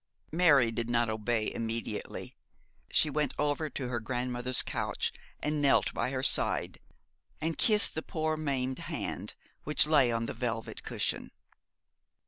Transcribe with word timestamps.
Mary 0.31 0.71
did 0.71 0.89
not 0.89 1.11
obey 1.11 1.53
immediately. 1.53 2.35
She 2.89 3.07
went 3.07 3.35
over 3.37 3.69
to 3.69 3.87
her 3.89 3.99
grandmother's 3.99 4.63
couch 4.63 5.13
and 5.39 5.61
knelt 5.61 5.93
by 5.93 6.09
her 6.09 6.23
side, 6.23 6.79
and 7.39 7.55
kissed 7.55 7.93
the 7.93 8.01
poor 8.01 8.35
maimed 8.35 8.79
hand 8.79 9.35
which 9.63 9.85
lay 9.85 10.11
on 10.11 10.25
the 10.25 10.33
velvet 10.33 10.81
cushion. 10.81 11.29